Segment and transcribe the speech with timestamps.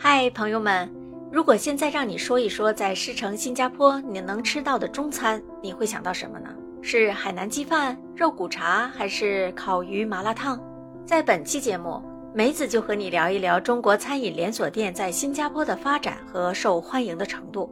[0.00, 0.88] 嗨，朋友们，
[1.32, 6.48] 如果现在让你说一说在狮城新加坡你能吃到的中餐，你会想到什么呢？
[6.80, 10.62] 是海南鸡饭、肉骨茶，还是烤鱼麻辣烫？
[11.04, 12.00] 在本期节目，
[12.32, 17.68] 梅子就和你聊一聊中国餐饮连锁店在新加坡的发展和受欢迎的程度，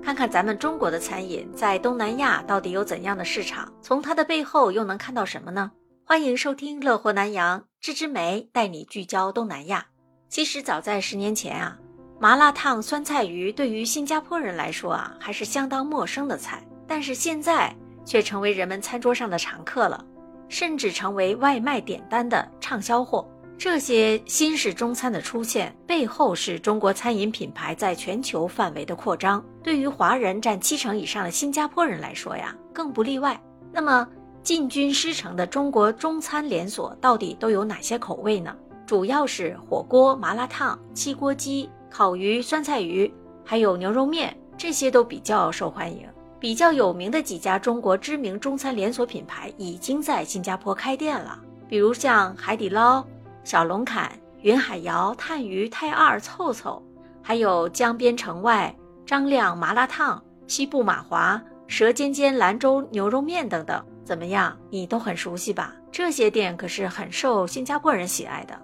[0.00, 5.72] 看看咱们中国的餐饮在东南亚到底有怎样的市场，从它的背后又能看到什么呢？
[6.04, 9.88] 欢迎收听《乐活南洋》，芝芝梅带你聚焦东南亚。
[10.36, 11.78] 其实早在十年前啊，
[12.20, 16.62] 麻辣烫、酸菜鱼对于新加坡人来说啊，还是相当陌生的菜。
[16.86, 20.04] 但是现在却成为人们餐桌上的常客了，
[20.46, 23.26] 甚至成为外卖点单的畅销货。
[23.56, 29.42] 这些新式中餐的出现背后，是中国餐饮品牌在全球范围的扩张。
[29.62, 33.40] 对于华人占七成以上的新加坡人来说呀，更不例外。
[33.72, 34.06] 那么，
[34.42, 38.54] 进军狮城的中国中餐连锁到底都有哪些口味呢？
[38.86, 43.12] 主要是火锅、麻辣烫、汽锅鸡、烤鱼、酸菜鱼，
[43.44, 46.06] 还有牛肉面，这些都比较受欢迎。
[46.38, 51.36] 比较有名的几家中国知名中餐连锁品牌已经在新加坡开店了，
[51.68, 53.04] 比如像海底捞、
[53.42, 56.80] 小龙坎、云海肴、探鱼、泰二、凑凑，
[57.20, 58.72] 还有江边城外、
[59.04, 63.84] 张亮麻辣烫、西部马华、舌尖尖兰州牛肉面等等。
[64.04, 65.74] 怎么样，你都很熟悉吧？
[65.90, 68.56] 这些店可是很受新加坡人喜爱的。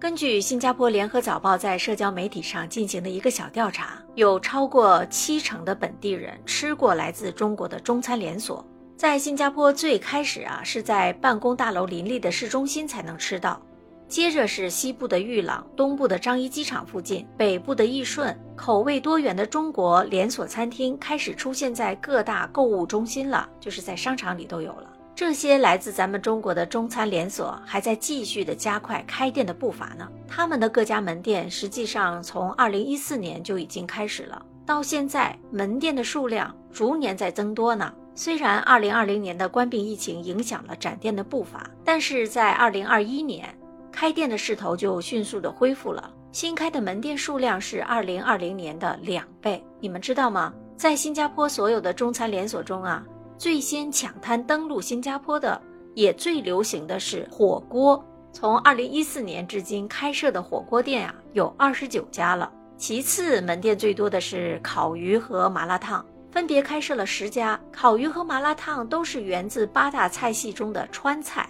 [0.00, 8.64] 根据新加坡联合早报在社交媒体上进行的一个小调查，有超过七成的本地人吃过来自中国的中餐连锁。
[8.96, 13.60] 在新加坡最开始啊，是在办公大楼林立的市中心才能吃到，
[14.08, 24.89] 接着是西部的裕朗、东部的樟宜机场附近、北部的义顺，口味多元的中国连锁餐厅开始出现在各大购物中心了，就是在商场里都有了。
[25.20, 30.08] 这些来自咱们中国的中餐连锁还在继续的加快开店的步伐呢。
[30.26, 37.92] 他们的各家门店实际上从二零一四年就已经开始了，到现在门店的数量逐年在增多呢。
[38.14, 43.46] 虽然二零二零年的冠病疫情影响了展店的步伐，但是在二零二一年
[43.92, 46.10] 开店的势头就迅速的恢复了。
[46.32, 49.62] 新开的门店数量是二零二零年的两倍。
[49.80, 50.50] 你们知道吗？
[50.78, 53.04] 在新加坡所有的中餐连锁中啊。
[53.40, 55.58] 最先抢滩登陆新加坡的，
[55.94, 58.04] 也最流行的是火锅。
[58.34, 62.52] 从二零一四年至今开设的火锅店啊，有二十九家了。
[62.76, 67.58] 其次，门店最多的是烤鱼和麻辣烫，分别开设了十家。
[67.72, 71.48] 烤鱼和麻辣烫都是源自八大菜系中的川菜，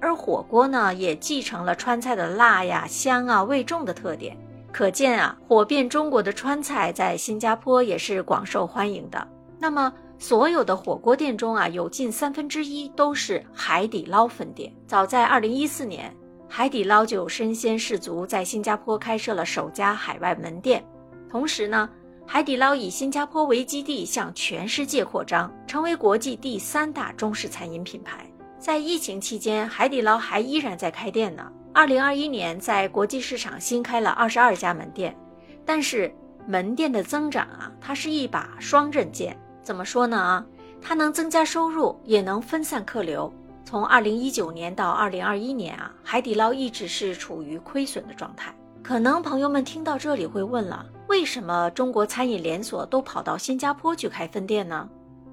[0.00, 4.36] 而火锅呢，也继承了川菜的辣呀、香啊、味重的特点。
[4.72, 9.24] 可见啊，火遍中国的川菜在新加坡也是广受欢迎的。
[9.60, 14.72] 那么，所有的火锅店中啊，有近三分之一都是海底捞分店。
[14.86, 16.12] 早在二零一四年，
[16.48, 20.84] 海底捞就身先士卒，在新加坡开设了首家海外门店。
[21.30, 21.88] 同时呢，
[22.26, 28.26] 海底捞以新加坡为基地，向全世界扩张，成为国际第三大中式餐饮品牌。
[28.58, 31.52] 在疫情期间，海底捞还依然在开店呢。
[31.72, 35.16] 二零二一年，在国际市场新开了二十二家门店，
[35.64, 36.12] 但是
[36.44, 39.38] 门店的增长啊，它是一把双刃剑。
[39.68, 40.46] 怎么说呢啊？
[40.80, 43.30] 它能增加收入，也能分散客流。
[43.66, 48.50] 从二零一九年到二零二一年啊，海底捞一直是处于亏损的状态。
[48.82, 54.88] 可能朋友们听到这里会问了：为什么中国餐饮连锁都跑到新加坡去开分店呢？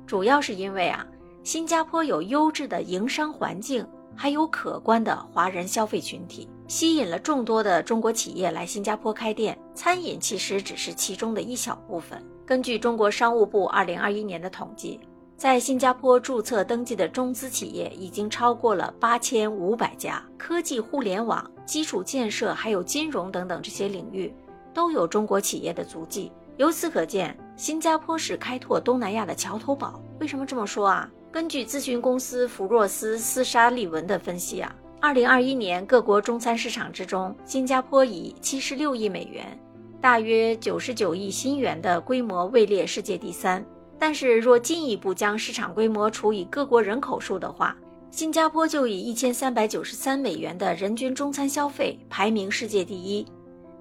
[0.05, 1.07] 主要是因为啊，
[1.41, 3.87] 新加坡有优质的营商环境，
[4.17, 9.57] 还有可观的华人消费群体，吸引了众多的中国企业来新加坡开店。
[9.73, 12.21] 餐饮其实只是其中的一小部分。
[12.45, 14.99] 根据中国商务部二零二一年的统计，
[15.35, 24.31] 在新加坡注册登记的中资企业已经超过了八千五百家，科技、互联网、基础建设还有金融等等这些领域
[24.75, 26.31] 都有中国企业的足迹。
[26.57, 29.99] 由此可见，新加坡是开拓东南亚的桥头堡。
[30.19, 31.09] 为什么这么说啊？
[31.31, 39.59] 根据咨询公司福若斯斯沙利文的分析啊，二零二一年各国中餐市场之中，新加坡以七十六亿美元。
[40.05, 43.65] 大约九十九亿新元的规模位列世界第三，
[43.97, 47.75] 但是若进一步将市场规模除以各国人口数的话，
[48.11, 53.25] 新加坡就以一千三百九十三美元的人均中餐消费排名世界第一。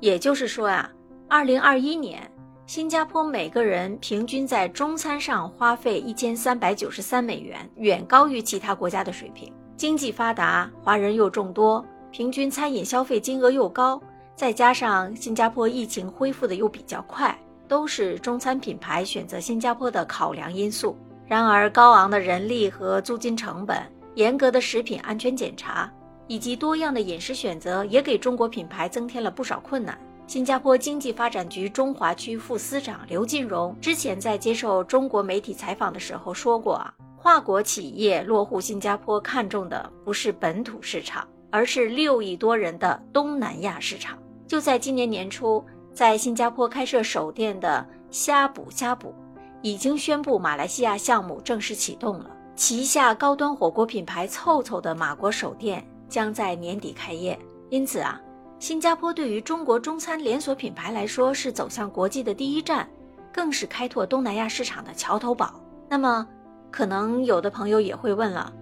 [0.00, 0.90] 也就是说啊，
[1.28, 2.22] 二零二一年
[2.64, 9.52] 新加坡每个人平均在中餐上花费一千三百九十三美元，远高于其他国家的水平。
[9.76, 14.00] 经济发达，华人又众多，平均餐饮消费金额又高。
[14.36, 17.36] 再加上新加坡疫情恢复的又比较快，
[17.68, 20.96] 都是中餐品牌选择新加坡的考量因素。
[21.26, 23.80] 然而，高昂的人力和租金成本、
[24.14, 25.90] 严格的食品安全检查
[26.26, 29.98] 以及多样的饮食选择，也给中国品牌增添了不少困难。
[30.26, 44.18] 新加坡经济发展局中华区副司长刘进荣之前在接受中国媒体采访的时候说过啊，跨国企业落户新加坡看重的不是本土市场，而是六亿多人的东南亚市场。
[44.46, 49.14] 就在今年年初，在新加坡开设首店的虾补虾补，
[49.62, 52.30] 已经宣布马来西亚项目正式启动了。
[52.54, 57.38] 旗下高端火锅品牌凑凑的马国首店将在年底开业。
[57.70, 58.20] 因此啊，
[58.60, 62.88] 新加坡对于中国中餐连锁品牌来说是走向国际的第一站，
[63.32, 65.54] 更是开拓东南亚市场的桥头堡。
[65.88, 66.26] 那么，
[66.70, 68.52] 可能有的朋友也会问了。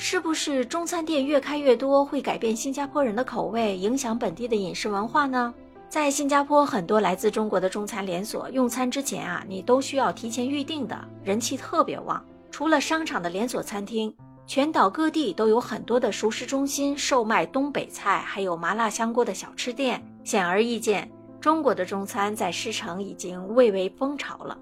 [0.00, 5.52] 是不是中餐店越开越多会改变新加坡人的口味，影响本地的饮食文化呢？
[5.88, 12.24] 在新加坡，很多来自中国的中餐连锁用餐之前啊，你都需要提前预定的，人气特别旺。
[12.52, 14.14] 除了商场的连锁餐厅，
[14.46, 20.00] 全岛各地都有很多的熟食中心，售卖东北菜，还有麻辣香锅的小吃店。
[20.22, 21.10] 显而易见，
[21.40, 24.56] 中国的中餐在狮城已经蔚为风潮了。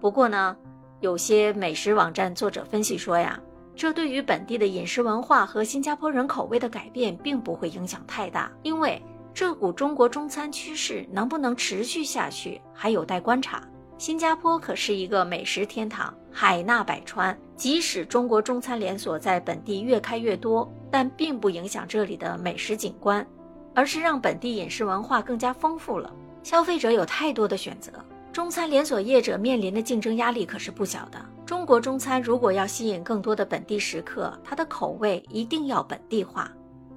[0.00, 0.56] 不过呢，
[1.00, 3.38] 有些美食网站作者分析说呀。
[3.80, 13.66] 这对于本地的饮食文化和新加坡人口味的改变并不会影响太大，因为这股中国中餐趋势能不能持续下去还有待观察。
[13.96, 17.34] 新加坡可是一个美食天堂，海纳百川。
[17.56, 23.26] 即使中国中餐连锁在本地越开越多，但并不影响这里的美食景观，
[23.74, 26.12] 而是让本地饮食文化更加丰富了。
[26.42, 27.90] 消费者有太多的选择。
[28.30, 31.18] 中餐连锁业者面临的竞争压力可是不小的。
[31.50, 36.48] 中国中餐如果要吸引更多的本地食客，它的口味一定要本地化。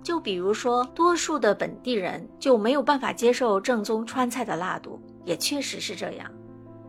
[0.03, 6.31] 就比如说，多数的本地人就没有办法接受正宗川菜的辣度，也确实是这样。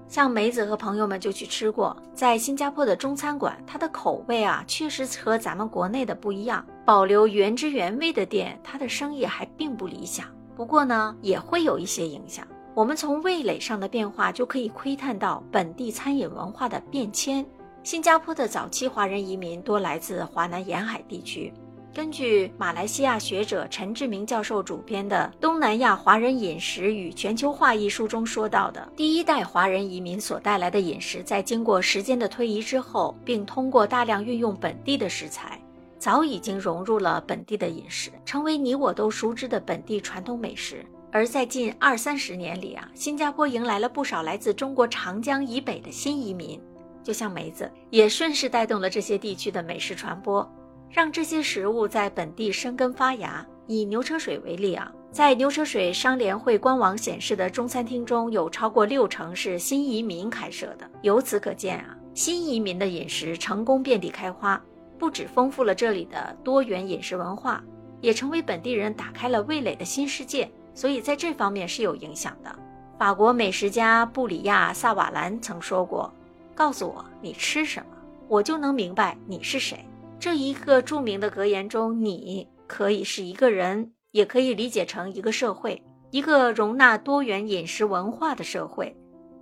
[0.09, 6.63] 像梅子和朋友们就去吃过，在新加坡的中餐馆，它的口味啊，确实和咱们国内的不一样。
[6.85, 10.27] 保留原汁原味的店，它的生意还并不理想。
[10.55, 12.47] 不过呢，也会有一些影响。
[12.75, 17.47] 我们从味蕾上的变化就可以窥探到本地餐饮文化的变迁。
[17.85, 21.53] 新加坡的早期华人移民多来自华南沿海地区。
[21.95, 35.61] 根据马来西亚学者陈志明教授主编的《东南亚华人饮食与全球化》一书中说到的，第一代华人移民所带来的饮食，在经过时间的推移之后，并通过大量运用本地的食材，
[35.97, 40.85] 早已经融入了本地的饮食，成为你我都熟知的本地传统美食。
[41.15, 46.61] 而在近二三十年里啊，新加坡迎来了不少来自中国长江以北的新移民，
[47.05, 50.45] 就像梅子，也顺势带动了这些地区的美食传播，
[50.91, 53.47] 让这些食物在本地生根发芽。
[53.69, 60.91] 以牛车水为例啊，在牛车水商联会官网显示的中餐厅中有超过六成是新移民开设的。
[61.03, 64.61] 由此可见啊，新移民的饮食成功遍地开花，
[64.99, 67.63] 不止丰富了这里的多元饮食文化，
[68.01, 70.51] 也成为本地人打开了味蕾的新世界。
[70.75, 72.55] 所以在这方面是有影响的。
[72.99, 76.13] 法国美食家布里亚·萨瓦兰曾说过
[76.55, 77.97] ：“告诉我你吃什么，
[78.29, 79.85] 我就能明白你是谁。”
[80.21, 88.97] 这一个著名的格言中，“你”可以是一个人，也可以理解成一个社会，一个容纳多元饮食文化的社会，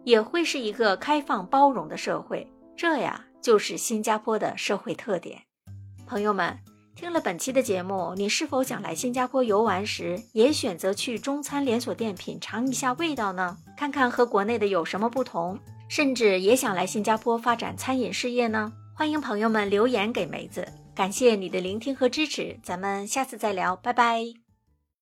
[0.05, 2.51] 也会是一个开放包容的社会。
[2.77, 5.41] 这呀，就是新加坡的社会特点。
[6.07, 6.72] 朋友们。
[7.03, 13.59] 听了本期的节目，你是否想来新加坡游玩时，也选择去中餐连锁店品尝一下味道呢？
[13.77, 18.73] 看看和国内的有什么不同，甚至也想来新加坡发展餐饮事业呢？
[18.95, 24.42] 欢迎朋友们留言给梅子，感谢你的聆听和支持，咱们下次再聊，拜拜。